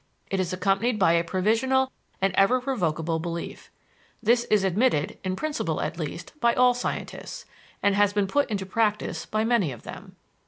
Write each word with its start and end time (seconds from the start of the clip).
It 0.31 0.39
is 0.39 0.51
accompanied 0.51 0.97
by 0.97 1.13
a 1.13 1.23
provisional 1.23 1.91
and 2.19 2.33
ever 2.33 2.59
revocable 2.59 3.19
belief. 3.19 3.69
This 4.23 4.45
is 4.45 4.63
admitted, 4.63 5.19
in 5.23 5.35
principle 5.35 5.79
at 5.79 5.99
least, 5.99 6.33
by 6.39 6.55
all 6.55 6.73
scientists, 6.73 7.45
and 7.83 7.93
has 7.93 8.11
been 8.11 8.25
put 8.25 8.49
into 8.49 8.65
practice 8.65 9.27
by 9.27 9.43
many 9.43 9.71
of 9.71 9.83
them. 9.83 10.15